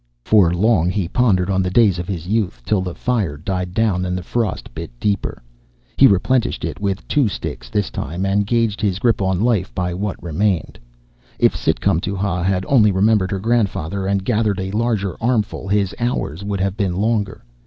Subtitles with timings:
[0.25, 4.03] For long he pondered on the days of his youth, till the fire died down
[4.03, 5.43] and the frost bit deeper.
[5.95, 9.93] He replenished it with two sticks this time, and gauged his grip on life by
[9.93, 10.79] what remained.
[11.37, 15.67] If Sit cum to ha had only remembered her grandfather, and gathered a larger armful,
[15.67, 17.43] his hours would have been longer.